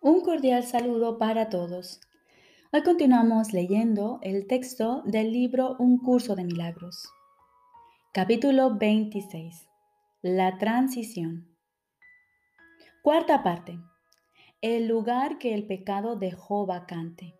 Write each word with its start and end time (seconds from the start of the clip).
Un 0.00 0.20
cordial 0.20 0.62
saludo 0.64 1.18
para 1.18 1.48
todos. 1.48 2.00
Hoy 2.70 2.82
continuamos 2.82 3.54
leyendo 3.54 4.18
el 4.22 4.46
texto 4.46 5.02
del 5.06 5.32
libro 5.32 5.74
Un 5.78 5.98
curso 5.98 6.36
de 6.36 6.44
milagros. 6.44 7.08
Capítulo 8.12 8.76
26. 8.76 9.66
La 10.20 10.58
transición. 10.58 11.48
Cuarta 13.02 13.42
parte. 13.42 13.80
El 14.60 14.86
lugar 14.86 15.38
que 15.38 15.54
el 15.54 15.66
pecado 15.66 16.14
dejó 16.16 16.66
vacante. 16.66 17.34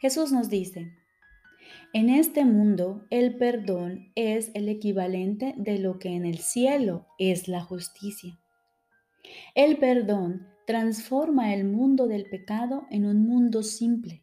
Jesús 0.00 0.32
nos 0.32 0.50
dice, 0.50 0.92
en 1.94 2.10
este 2.10 2.44
mundo 2.44 3.06
el 3.10 3.36
perdón 3.36 4.12
es 4.14 4.50
el 4.54 4.68
equivalente 4.68 5.54
de 5.56 5.78
lo 5.78 5.98
que 5.98 6.10
en 6.10 6.26
el 6.26 6.38
cielo 6.38 7.06
es 7.18 7.48
la 7.48 7.62
justicia. 7.62 8.38
El 9.54 9.78
perdón 9.78 10.46
transforma 10.70 11.52
el 11.52 11.64
mundo 11.64 12.06
del 12.06 12.26
pecado 12.26 12.86
en 12.90 13.04
un 13.04 13.26
mundo 13.26 13.64
simple, 13.64 14.22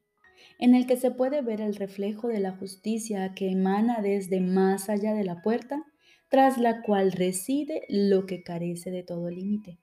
en 0.60 0.76
el 0.76 0.88
que 0.88 0.96
se 0.96 1.12
puede 1.12 1.42
ver 1.42 1.60
el 1.60 1.76
reflejo 1.76 2.30
de 2.30 2.40
la 2.40 2.54
justicia 2.54 3.34
que 3.34 3.52
emana 3.52 4.00
desde 4.02 4.40
más 4.40 4.88
allá 4.88 5.14
de 5.14 5.26
la 5.26 5.42
puerta, 5.42 5.84
tras 6.30 6.58
la 6.58 6.84
cual 6.84 7.12
reside 7.12 7.82
lo 7.90 8.26
que 8.26 8.44
carece 8.44 8.92
de 8.92 9.04
todo 9.04 9.30
límite. 9.30 9.78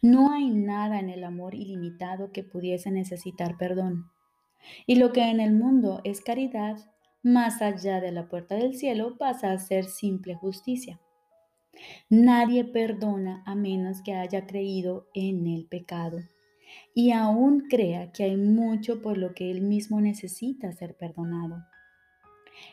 No 0.00 0.32
hay 0.32 0.48
nada 0.48 0.98
en 1.00 1.10
el 1.10 1.22
amor 1.22 1.54
ilimitado 1.54 2.32
que 2.32 2.44
pudiese 2.44 2.90
necesitar 2.90 3.58
perdón. 3.58 4.06
Y 4.86 4.94
lo 4.94 5.12
que 5.12 5.28
en 5.28 5.38
el 5.38 5.52
mundo 5.52 6.00
es 6.02 6.22
caridad, 6.22 6.78
más 7.22 7.60
allá 7.60 8.00
de 8.00 8.10
la 8.10 8.26
puerta 8.26 8.54
del 8.54 8.74
cielo 8.74 9.18
pasa 9.18 9.52
a 9.52 9.58
ser 9.58 9.84
simple 9.84 10.34
justicia. 10.34 10.98
Nadie 12.10 12.64
perdona 12.64 13.42
a 13.46 13.54
menos 13.54 14.02
que 14.02 14.14
haya 14.14 14.46
creído 14.46 15.08
en 15.14 15.46
el 15.46 15.66
pecado 15.66 16.20
y 16.94 17.12
aún 17.12 17.68
crea 17.68 18.12
que 18.12 18.24
hay 18.24 18.36
mucho 18.36 19.02
por 19.02 19.18
lo 19.18 19.34
que 19.34 19.50
él 19.50 19.60
mismo 19.62 20.00
necesita 20.00 20.72
ser 20.72 20.96
perdonado. 20.96 21.64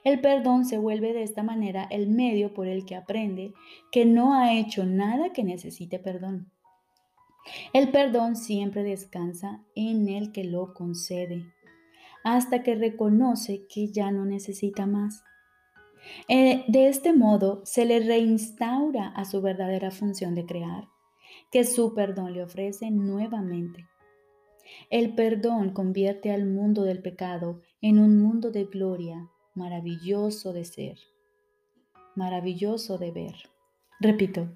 El 0.03 0.21
perdón 0.21 0.65
se 0.65 0.77
vuelve 0.77 1.13
de 1.13 1.23
esta 1.23 1.43
manera 1.43 1.87
el 1.89 2.07
medio 2.07 2.53
por 2.53 2.67
el 2.67 2.85
que 2.85 2.95
aprende 2.95 3.53
que 3.91 4.05
no 4.05 4.33
ha 4.33 4.53
hecho 4.53 4.85
nada 4.85 5.31
que 5.33 5.43
necesite 5.43 5.99
perdón. 5.99 6.51
El 7.73 7.89
perdón 7.89 8.35
siempre 8.35 8.83
descansa 8.83 9.63
en 9.75 10.09
el 10.09 10.31
que 10.31 10.43
lo 10.43 10.73
concede, 10.73 11.45
hasta 12.23 12.61
que 12.63 12.75
reconoce 12.75 13.65
que 13.67 13.87
ya 13.87 14.11
no 14.11 14.25
necesita 14.25 14.85
más. 14.85 15.23
Eh, 16.27 16.63
de 16.67 16.87
este 16.87 17.13
modo 17.13 17.61
se 17.65 17.85
le 17.85 17.99
reinstaura 17.99 19.07
a 19.09 19.25
su 19.25 19.41
verdadera 19.41 19.91
función 19.91 20.35
de 20.35 20.45
crear, 20.45 20.87
que 21.51 21.63
su 21.63 21.93
perdón 21.93 22.33
le 22.33 22.43
ofrece 22.43 22.91
nuevamente. 22.91 23.87
El 24.89 25.15
perdón 25.15 25.71
convierte 25.71 26.31
al 26.31 26.45
mundo 26.45 26.83
del 26.83 27.01
pecado 27.01 27.61
en 27.81 27.99
un 27.99 28.21
mundo 28.21 28.51
de 28.51 28.65
gloria, 28.65 29.29
maravilloso 29.55 30.53
de 30.53 30.65
ser, 30.65 30.97
maravilloso 32.15 32.97
de 32.97 33.11
ver. 33.11 33.35
Repito, 33.99 34.49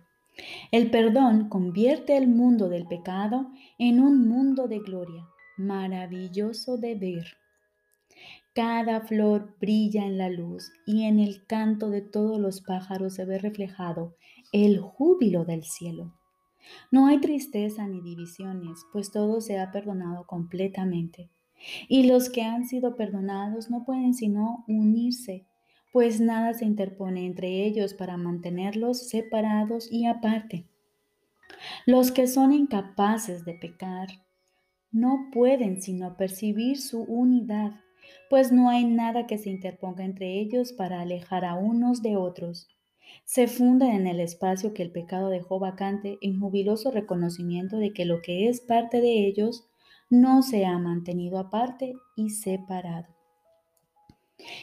el 0.71 0.89
perdón 0.89 1.49
convierte 1.49 2.17
el 2.17 2.27
mundo 2.27 2.69
del 2.69 2.87
pecado 2.87 3.51
en 3.77 3.99
un 3.99 4.27
mundo 4.27 4.67
de 4.67 4.79
gloria, 4.79 5.27
maravilloso 5.57 6.77
de 6.77 6.95
ver. 6.95 7.42
Cada 8.53 9.01
flor 9.01 9.55
brilla 9.59 10.05
en 10.05 10.19
la 10.19 10.29
luz 10.29 10.71
y 10.85 11.05
en 11.05 11.19
el 11.19 11.43
canto 11.47 11.89
de 11.89 12.01
todos 12.01 12.39
los 12.39 12.61
pájaros 12.61 13.15
se 13.15 13.25
ve 13.25 13.39
reflejado 13.39 14.15
el 14.51 14.79
júbilo 14.79 15.43
del 15.43 15.63
cielo. 15.63 16.13
No 16.91 17.07
hay 17.07 17.19
tristeza 17.19 17.87
ni 17.87 17.99
divisiones, 18.01 18.85
pues 18.91 19.11
todo 19.11 19.41
se 19.41 19.57
ha 19.57 19.71
perdonado 19.71 20.27
completamente. 20.27 21.31
Y 21.87 22.03
los 22.03 22.29
que 22.29 22.43
han 22.43 22.67
sido 22.67 22.95
perdonados 22.95 23.71
no 23.71 23.85
pueden 23.85 24.13
sino 24.13 24.63
unirse, 24.67 25.47
pues 25.91 26.19
nada 26.19 26.53
se 26.53 26.65
interpone 26.65 27.25
entre 27.25 27.65
ellos 27.65 27.95
para 27.95 28.17
mantenerlos 28.17 29.09
separados 29.09 29.91
y 29.91 30.05
aparte. 30.05 30.67
Los 31.87 32.11
que 32.11 32.27
son 32.27 32.51
incapaces 32.53 33.45
de 33.45 33.55
pecar 33.55 34.09
no 34.91 35.29
pueden 35.31 35.81
sino 35.81 36.17
percibir 36.17 36.79
su 36.79 37.01
unidad 37.01 37.82
pues 38.33 38.51
no 38.51 38.69
hay 38.69 38.83
nada 38.85 39.27
que 39.27 39.37
se 39.37 39.51
interponga 39.51 40.03
entre 40.03 40.39
ellos 40.39 40.73
para 40.73 41.01
alejar 41.01 41.45
a 41.45 41.53
unos 41.53 42.01
de 42.01 42.17
otros. 42.17 42.67
Se 43.25 43.45
funden 43.45 43.91
en 43.91 44.07
el 44.07 44.19
espacio 44.19 44.73
que 44.73 44.81
el 44.81 44.91
pecado 44.91 45.29
dejó 45.29 45.59
vacante 45.59 46.17
en 46.19 46.39
jubiloso 46.39 46.89
reconocimiento 46.89 47.77
de 47.77 47.93
que 47.93 48.05
lo 48.05 48.23
que 48.23 48.49
es 48.49 48.59
parte 48.59 49.01
de 49.01 49.27
ellos 49.27 49.67
no 50.09 50.41
se 50.41 50.65
ha 50.65 50.79
mantenido 50.79 51.37
aparte 51.37 51.93
y 52.15 52.31
separado. 52.31 53.05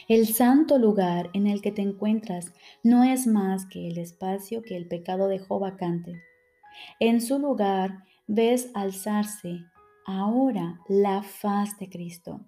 El 0.09 0.27
santo 0.27 0.77
lugar 0.77 1.29
en 1.31 1.47
el 1.47 1.61
que 1.61 1.71
te 1.71 1.81
encuentras 1.81 2.53
no 2.83 3.05
es 3.05 3.25
más 3.25 3.65
que 3.67 3.87
el 3.87 3.99
espacio 3.99 4.63
que 4.63 4.75
el 4.75 4.89
pecado 4.89 5.29
dejó 5.29 5.59
vacante. 5.59 6.21
En 6.99 7.21
su 7.21 7.39
lugar 7.39 8.03
ves 8.27 8.69
alzarse 8.73 9.59
ahora 10.05 10.81
la 10.89 11.23
faz 11.23 11.79
de 11.79 11.87
Cristo 11.87 12.41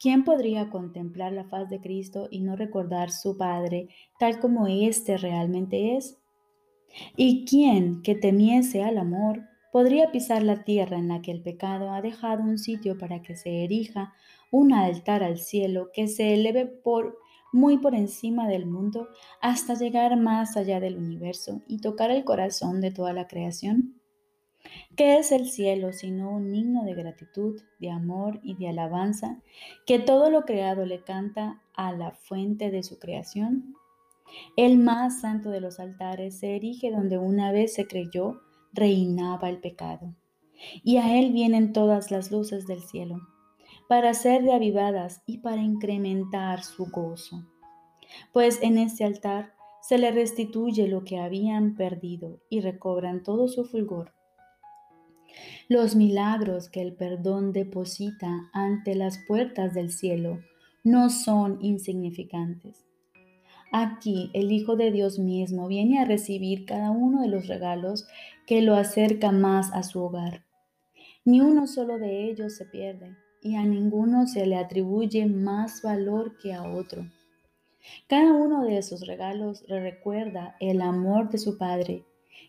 ¿Quién 0.00 0.24
podría 0.24 0.70
contemplar 0.70 1.32
la 1.32 1.44
faz 1.44 1.68
de 1.68 1.80
Cristo 1.80 2.28
y 2.30 2.40
no 2.40 2.56
recordar 2.56 3.10
su 3.10 3.36
Padre 3.36 3.88
tal 4.18 4.40
como 4.40 4.66
éste 4.66 5.16
realmente 5.16 5.96
es? 5.96 6.18
¿Y 7.16 7.44
quién 7.44 8.02
que 8.02 8.14
temiese 8.14 8.82
al 8.82 8.98
amor 8.98 9.42
podría 9.72 10.12
pisar 10.12 10.42
la 10.44 10.62
tierra 10.62 10.98
en 10.98 11.08
la 11.08 11.20
que 11.20 11.32
el 11.32 11.42
pecado 11.42 11.90
ha 11.90 12.00
dejado 12.00 12.42
un 12.42 12.58
sitio 12.58 12.96
para 12.96 13.22
que 13.22 13.34
se 13.34 13.64
erija 13.64 14.14
un 14.52 14.72
altar 14.72 15.24
al 15.24 15.38
cielo 15.38 15.90
que 15.92 16.06
se 16.06 16.34
eleve 16.34 16.66
por 16.66 17.18
muy 17.52 17.78
por 17.78 17.94
encima 17.94 18.48
del 18.48 18.66
mundo 18.66 19.08
hasta 19.40 19.74
llegar 19.74 20.16
más 20.16 20.56
allá 20.56 20.78
del 20.80 20.96
universo 20.96 21.62
y 21.66 21.80
tocar 21.80 22.10
el 22.10 22.24
corazón 22.24 22.80
de 22.80 22.92
toda 22.92 23.12
la 23.12 23.26
creación? 23.26 24.00
¿Qué 24.96 25.18
es 25.18 25.32
el 25.32 25.50
cielo 25.50 25.92
sino 25.92 26.30
un 26.30 26.54
himno 26.54 26.84
de 26.84 26.94
gratitud, 26.94 27.60
de 27.80 27.90
amor 27.90 28.40
y 28.44 28.54
de 28.54 28.68
alabanza 28.68 29.40
que 29.86 29.98
todo 29.98 30.30
lo 30.30 30.44
creado 30.44 30.86
le 30.86 31.02
canta 31.02 31.60
a 31.74 31.92
la 31.92 32.12
fuente 32.12 32.70
de 32.70 32.82
su 32.84 32.98
creación? 33.00 33.74
El 34.56 34.78
más 34.78 35.20
santo 35.20 35.50
de 35.50 35.60
los 35.60 35.80
altares 35.80 36.38
se 36.38 36.56
erige 36.56 36.90
donde 36.90 37.18
una 37.18 37.50
vez 37.50 37.74
se 37.74 37.86
creyó 37.86 38.40
reinaba 38.72 39.48
el 39.48 39.58
pecado. 39.58 40.14
Y 40.82 40.98
a 40.98 41.18
él 41.18 41.32
vienen 41.32 41.72
todas 41.72 42.10
las 42.10 42.30
luces 42.30 42.66
del 42.66 42.80
cielo, 42.80 43.20
para 43.88 44.14
ser 44.14 44.42
reavivadas 44.42 45.22
y 45.26 45.38
para 45.38 45.62
incrementar 45.62 46.62
su 46.62 46.86
gozo. 46.86 47.44
Pues 48.32 48.62
en 48.62 48.78
este 48.78 49.04
altar 49.04 49.54
se 49.82 49.98
le 49.98 50.12
restituye 50.12 50.86
lo 50.88 51.04
que 51.04 51.18
habían 51.18 51.74
perdido 51.74 52.40
y 52.48 52.60
recobran 52.60 53.22
todo 53.22 53.48
su 53.48 53.64
fulgor 53.64 54.12
los 55.68 55.96
milagros 55.96 56.68
que 56.68 56.82
el 56.82 56.92
perdón 56.92 57.52
deposita 57.52 58.50
ante 58.52 58.94
las 58.94 59.18
puertas 59.26 59.72
del 59.72 59.90
cielo 59.90 60.40
no 60.82 61.08
son 61.08 61.58
insignificantes. 61.62 62.84
Aquí 63.72 64.30
el 64.34 64.52
Hijo 64.52 64.76
de 64.76 64.90
Dios 64.90 65.18
mismo 65.18 65.66
viene 65.66 66.00
a 66.00 66.04
recibir 66.04 66.66
cada 66.66 66.90
uno 66.90 67.22
de 67.22 67.28
los 67.28 67.46
regalos 67.46 68.06
que 68.46 68.60
lo 68.60 68.74
acerca 68.74 69.32
más 69.32 69.72
a 69.72 69.82
su 69.82 70.02
hogar. 70.02 70.44
Ni 71.24 71.40
uno 71.40 71.66
solo 71.66 71.98
de 71.98 72.30
ellos 72.30 72.54
se 72.54 72.66
pierde 72.66 73.16
y 73.40 73.56
a 73.56 73.64
ninguno 73.64 74.26
se 74.26 74.46
le 74.46 74.56
atribuye 74.56 75.24
más 75.26 75.80
valor 75.80 76.36
que 76.36 76.52
a 76.52 76.62
otro. 76.62 77.06
Cada 78.06 78.34
uno 78.34 78.64
de 78.64 78.76
esos 78.76 79.06
regalos 79.06 79.64
recuerda 79.66 80.56
el 80.60 80.82
amor 80.82 81.30
de 81.30 81.38
su 81.38 81.56
Padre 81.56 82.04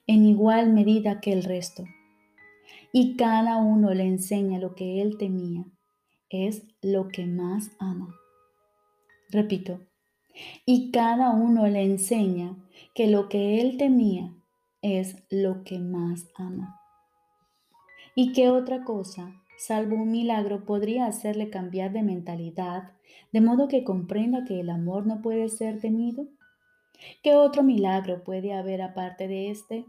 en 0.06 0.26
igual 0.26 0.74
medida 0.74 1.22
que 1.22 1.32
el 1.32 1.44
resto 1.44 1.86
y 2.98 3.18
cada 3.18 3.58
uno 3.58 3.94
le 3.94 4.06
enseña 4.06 4.58
lo 4.58 4.74
que 4.74 5.02
él 5.02 5.18
temía. 5.18 5.66
Es 6.30 6.64
lo 6.82 7.10
que 7.10 7.26
más 7.26 7.72
ama. 7.78 8.16
Repito, 9.30 9.82
y 10.66 10.92
cada 10.92 11.32
uno 11.32 11.68
le 11.68 11.84
enseña 11.84 12.56
que 12.94 13.08
lo 13.08 13.28
que 13.28 13.60
él 13.60 13.76
temía 13.76 14.34
es 14.82 15.18
lo 15.30 15.66
que 15.66 15.78
más 15.78 16.30
ama. 16.36 16.80
¿Y 18.16 18.32
qué 18.32 18.50
otra 18.50 18.86
cosa, 18.86 19.44
salvo 19.58 19.98
un 19.98 20.12
milagro, 20.12 20.64
podría 20.64 21.08
hacerle 21.08 21.50
cambiar 21.50 21.92
de 21.92 22.02
mentalidad, 22.02 22.94
de 23.34 23.42
modo 23.42 23.68
que 23.68 23.84
comprenda 23.84 24.46
que 24.46 24.62
el 24.62 24.70
amor 24.70 25.06
no 25.06 25.22
puede 25.22 25.50
ser 25.50 25.82
temido? 25.82 26.28
¿Qué 27.22 27.36
otro 27.36 27.62
milagro 27.62 28.24
puede 28.24 28.54
haber 28.54 28.82
aparte 28.82 29.28
de 29.28 29.52
este? 29.52 29.86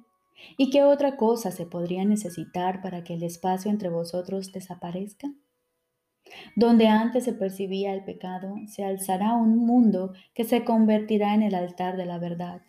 ¿Y 0.56 0.70
qué 0.70 0.82
otra 0.82 1.16
cosa 1.16 1.50
se 1.50 1.66
podría 1.66 2.04
necesitar 2.04 2.82
para 2.82 3.04
que 3.04 3.14
el 3.14 3.22
espacio 3.22 3.70
entre 3.70 3.88
vosotros 3.88 4.52
desaparezca? 4.52 5.32
Donde 6.56 6.88
antes 6.88 7.24
se 7.24 7.32
percibía 7.32 7.94
el 7.94 8.04
pecado, 8.04 8.56
se 8.66 8.84
alzará 8.84 9.34
un 9.34 9.58
mundo 9.58 10.12
que 10.34 10.44
se 10.44 10.64
convertirá 10.64 11.34
en 11.34 11.42
el 11.42 11.54
altar 11.54 11.96
de 11.96 12.06
la 12.06 12.18
verdad. 12.18 12.62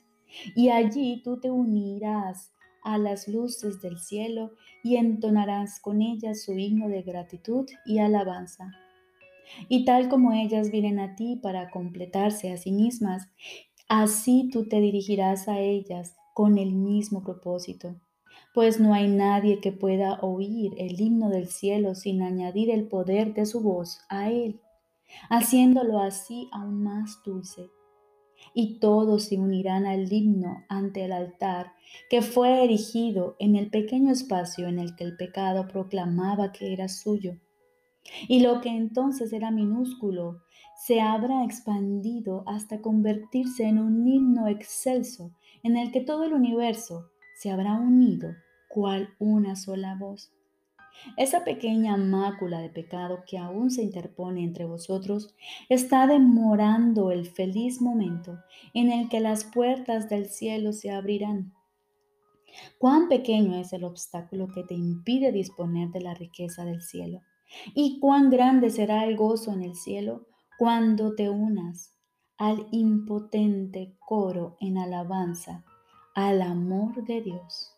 Y 0.56 0.70
allí 0.70 1.22
tú 1.24 1.40
te 1.40 1.50
unirás 1.50 2.54
a 2.84 2.98
las 2.98 3.28
luces 3.28 3.82
del 3.82 3.98
cielo 4.00 4.52
y 4.84 4.98
entonarás 4.98 5.80
con 5.80 6.02
ellas 6.02 6.44
su 6.44 6.58
himno 6.58 6.88
de 6.88 7.02
gratitud 7.02 7.66
y 7.86 8.00
alabanza. 8.00 8.72
Y 9.70 9.86
tal 9.86 10.10
como 10.10 10.34
ellas 10.34 10.72
vienen 10.72 11.00
a 11.00 11.16
ti 11.16 11.40
para 11.42 11.70
completarse 11.70 12.52
a 12.52 12.58
sí 12.58 12.72
mismas, 12.72 13.30
así 13.88 14.50
tú 14.52 14.68
te 14.68 14.80
dirigirás 14.80 15.48
a 15.48 15.60
ellas 15.60 16.17
con 16.38 16.60
el 16.60 16.76
mismo 16.76 17.24
propósito, 17.24 17.96
pues 18.54 18.80
no 18.80 18.94
hay 18.94 19.08
nadie 19.08 19.60
que 19.60 19.72
pueda 19.72 20.20
oír 20.22 20.72
el 20.78 21.02
himno 21.02 21.32
del 21.32 21.48
cielo 21.48 21.96
sin 21.96 22.22
añadir 22.22 22.70
el 22.70 22.88
poder 22.88 23.34
de 23.34 23.48
su 23.48 23.60
voz 23.62 24.02
a 24.08 24.30
él, 24.30 24.62
haciéndolo 25.32 26.00
así 26.00 26.48
aún 26.52 26.84
más 26.84 27.24
dulce 27.26 27.72
y 28.54 28.78
todos 28.78 29.24
se 29.24 29.40
unirán 29.40 29.88
al 29.88 30.14
himno 30.14 30.64
ante 30.70 31.06
el 31.06 31.12
altar 31.12 31.74
que 32.08 32.22
fue 32.22 32.64
erigido 32.64 33.36
en 33.40 33.56
el 33.56 33.72
pequeño 33.72 34.12
espacio 34.12 34.68
en 34.68 34.78
el 34.78 34.96
que 34.96 35.06
el 35.06 35.18
pecado 35.18 35.68
proclamaba 35.68 36.52
que 36.52 36.72
era 36.72 36.88
suyo. 36.88 37.34
Y 38.28 38.42
lo 38.42 38.62
que 38.62 38.70
entonces 38.70 39.34
era 39.34 39.50
minúsculo 39.50 40.44
se 40.78 41.02
habrá 41.02 41.44
expandido 41.44 42.44
hasta 42.46 42.82
convertirse 42.82 43.64
en 43.64 43.80
un 43.80 44.08
himno 44.08 44.48
excelso 44.48 45.32
en 45.64 45.76
el 45.76 45.92
que 45.92 46.02
todo 46.02 46.24
el 46.24 46.34
universo 46.34 47.10
se 47.36 47.50
habrá 47.52 47.74
unido 47.74 48.30
cual 48.70 49.10
una 49.20 49.56
sola 49.56 49.96
voz. 50.00 50.32
Esa 51.16 51.44
pequeña 51.44 51.98
mácula 51.98 52.60
de 52.60 52.70
pecado 52.70 53.24
que 53.28 53.38
aún 53.38 53.70
se 53.72 53.84
interpone 53.84 54.44
entre 54.44 54.66
vosotros 54.66 55.36
está 55.70 56.08
demorando 56.08 57.12
el 57.12 57.26
feliz 57.28 57.82
momento 57.82 58.40
en 58.74 58.92
el 58.92 59.10
que 59.10 59.20
las 59.20 59.44
puertas 59.46 60.10
del 60.10 60.28
cielo 60.28 60.74
se 60.74 60.92
abrirán. 60.92 61.54
Cuán 62.80 63.08
pequeño 63.10 63.58
es 63.58 63.74
el 63.74 63.84
obstáculo 63.84 64.48
que 64.48 64.64
te 64.64 64.74
impide 64.74 65.32
disponer 65.32 65.90
de 65.90 66.02
la 66.02 66.14
riqueza 66.14 66.66
del 66.66 66.82
cielo 66.82 67.22
y 67.74 68.00
cuán 68.00 68.30
grande 68.30 68.70
será 68.70 69.06
el 69.06 69.16
gozo 69.16 69.54
en 69.54 69.62
el 69.62 69.76
cielo 69.76 70.26
cuando 70.58 71.14
te 71.16 71.30
unas 71.30 71.96
al 72.38 72.68
impotente 72.72 73.96
coro 74.00 74.58
en 74.60 74.78
alabanza 74.78 75.64
al 76.16 76.42
amor 76.42 77.04
de 77.06 77.22
Dios. 77.22 77.74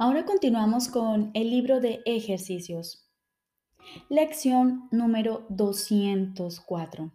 Ahora 0.00 0.24
continuamos 0.24 0.88
con 0.88 1.30
el 1.34 1.50
libro 1.50 1.80
de 1.80 2.02
ejercicios. 2.04 3.08
Lección 4.08 4.88
número 4.90 5.46
204. 5.48 7.12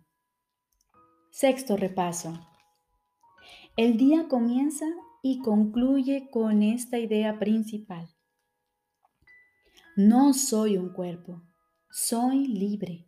Sexto 1.32 1.78
repaso. 1.78 2.40
El 3.76 3.98
día 3.98 4.28
comienza 4.28 4.86
y 5.26 5.40
concluye 5.40 6.30
con 6.30 6.62
esta 6.62 7.00
idea 7.00 7.40
principal. 7.40 8.10
No 9.96 10.34
soy 10.34 10.78
un 10.78 10.90
cuerpo, 10.90 11.42
soy 11.90 12.46
libre, 12.46 13.08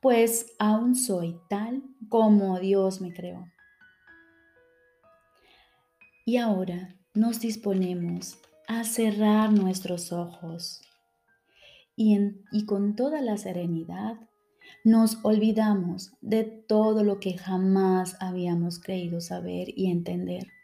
pues 0.00 0.56
aún 0.58 0.96
soy 0.96 1.38
tal 1.48 1.84
como 2.08 2.58
Dios 2.58 3.00
me 3.00 3.14
creó. 3.14 3.46
Y 6.26 6.38
ahora 6.38 6.96
nos 7.14 7.38
disponemos 7.38 8.38
a 8.66 8.82
cerrar 8.82 9.52
nuestros 9.52 10.12
ojos 10.12 10.82
y, 11.94 12.18
y 12.50 12.66
con 12.66 12.96
toda 12.96 13.22
la 13.22 13.36
serenidad 13.36 14.16
nos 14.82 15.24
olvidamos 15.24 16.10
de 16.20 16.42
todo 16.42 17.04
lo 17.04 17.20
que 17.20 17.38
jamás 17.38 18.16
habíamos 18.20 18.80
creído 18.80 19.20
saber 19.20 19.68
y 19.76 19.90
entender 19.90 20.57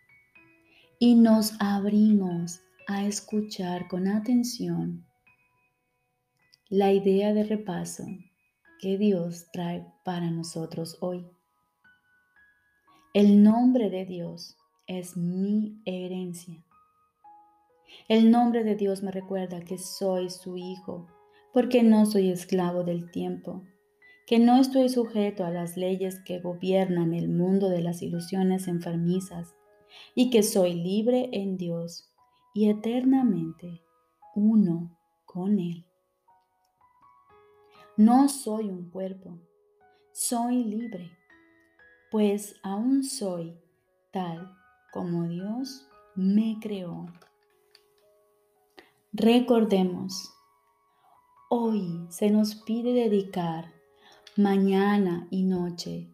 y 0.99 1.15
nos 1.15 1.55
abrimos 1.61 2.61
a 2.87 3.05
escuchar 3.05 3.89
con 3.89 4.09
atención 4.09 5.05
la 6.69 6.93
idea 6.93 7.33
de 7.33 7.45
repaso 7.45 8.05
que 8.81 8.99
Dios 8.99 9.47
trae 9.53 9.87
para 10.05 10.31
nosotros 10.31 10.99
hoy. 11.01 11.27
El 13.13 13.43
nombre 13.43 13.91
de 13.91 14.05
Dios 14.05 14.57
es 14.87 15.17
mi 15.17 15.81
herencia. 15.85 16.65
El 18.09 18.31
nombre 18.31 18.65
de 18.65 18.75
Dios 18.75 19.03
me 19.03 19.11
recuerda 19.11 19.61
que 19.61 19.79
soy 19.79 20.31
su 20.31 20.57
hijo, 20.57 21.07
porque 21.53 21.83
no 21.83 22.07
soy 22.07 22.31
esclavo 22.31 22.83
del 22.83 23.11
tiempo, 23.11 23.63
que 24.27 24.39
no 24.39 24.61
estoy 24.61 24.89
sujeto 24.89 25.45
a 25.45 25.51
las 25.51 25.77
leyes 25.77 26.21
que 26.25 26.41
gobiernan 26.41 27.15
el 27.15 27.29
mundo 27.29 27.69
de 27.69 27.83
las 27.83 28.03
ilusiones 28.03 28.69
enfermizas, 28.69 29.55
y 30.15 30.31
que 30.31 30.43
soy 30.43 30.75
libre 30.75 31.31
en 31.33 31.57
Dios 31.57 32.11
y 32.55 32.69
eternamente 32.71 33.83
uno 34.35 34.97
con 35.25 35.59
Él. 35.59 35.85
No 37.97 38.29
soy 38.29 38.69
un 38.69 38.91
cuerpo, 38.91 39.39
soy 40.13 40.65
libre, 40.65 41.11
pues 42.11 42.57
aún 42.63 43.05
soy 43.05 43.57
tal 44.13 44.57
como 44.93 45.29
Dios 45.29 45.89
me 46.15 46.59
creó. 46.61 47.07
Recordemos, 49.13 50.33
hoy 51.51 52.07
se 52.09 52.31
nos 52.31 52.57
pide 52.57 52.93
dedicar 52.93 53.73
mañana 54.37 55.29
y 55.31 55.45
noche 55.45 56.11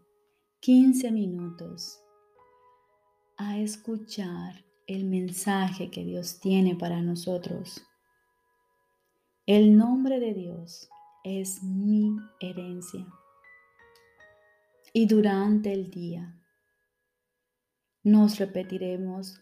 15 0.61 1.11
minutos 1.11 2.03
a 3.41 3.59
escuchar 3.59 4.67
el 4.87 5.07
mensaje 5.07 5.91
que 5.91 6.05
Dios 6.05 6.41
tiene 6.41 6.77
para 6.77 7.01
nosotros. 7.01 7.83
El 9.47 9.79
nombre 9.79 10.21
de 10.21 10.35
Dios 10.35 10.91
es 11.25 11.63
mi 11.63 12.19
herencia. 12.39 13.07
Y 14.93 15.07
durante 15.07 15.73
el 15.73 15.91
día 15.91 16.39
nos 18.03 18.39
repetiremos 18.39 19.41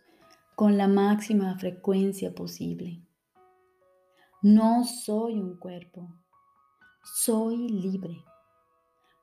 con 0.55 0.79
la 0.79 0.87
máxima 0.87 1.59
frecuencia 1.59 2.33
posible. 2.33 3.05
No 4.43 4.85
soy 4.85 5.41
un 5.41 5.59
cuerpo, 5.59 6.09
soy 7.03 7.69
libre, 7.69 8.25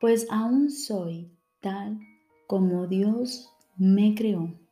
pues 0.01 0.27
aún 0.29 0.69
soy 0.69 1.31
tal 1.61 1.97
como 2.45 2.87
Dios 2.87 3.49
me 3.77 4.13
creó. 4.15 4.64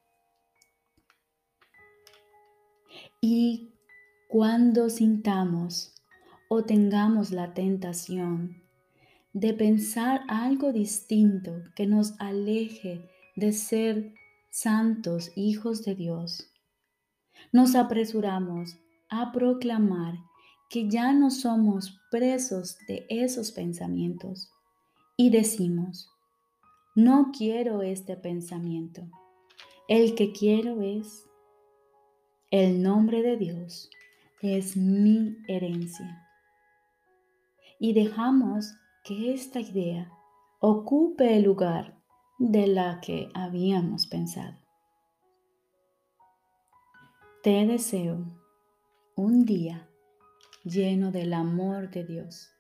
Y 3.26 3.72
cuando 4.28 4.90
sintamos 4.90 5.94
o 6.50 6.66
tengamos 6.66 7.32
la 7.32 7.54
tentación 7.54 8.62
de 9.32 9.54
pensar 9.54 10.26
algo 10.28 10.74
distinto 10.74 11.54
que 11.74 11.88
nos 11.88 12.20
aleje 12.20 13.10
de 13.38 13.54
ser 13.54 14.14
santos 14.52 15.32
hijos 15.38 15.86
de 15.86 15.96
Dios, 15.96 16.52
nos 17.54 17.76
apresuramos 17.76 18.76
a 19.08 19.32
proclamar 19.32 20.16
que 20.70 20.90
ya 20.90 21.14
no 21.14 21.32
somos 21.32 21.98
presos 22.12 22.76
de 22.90 23.06
esos 23.08 23.54
pensamientos 23.54 24.52
y 25.16 25.30
decimos, 25.30 26.10
no 26.94 27.32
quiero 27.32 27.84
este 27.84 28.18
pensamiento, 28.18 29.04
el 29.88 30.14
que 30.14 30.34
quiero 30.34 30.82
es, 30.82 31.24
el 32.54 32.84
nombre 32.84 33.24
de 33.24 33.36
Dios 33.36 33.90
es 34.44 34.78
mi 34.78 35.40
herencia. 35.48 36.30
Y 37.80 37.94
dejamos 37.94 38.76
que 39.04 39.34
esta 39.34 39.60
idea 39.60 40.14
ocupe 40.60 41.36
el 41.36 41.46
lugar 41.46 41.98
de 42.38 42.68
la 42.68 43.02
que 43.02 43.32
habíamos 43.34 44.06
pensado. 44.06 44.56
Te 47.42 47.66
deseo 47.66 48.24
un 49.16 49.46
día 49.46 49.90
lleno 50.64 51.12
del 51.12 51.34
amor 51.34 51.90
de 51.90 52.06
Dios. 52.06 52.53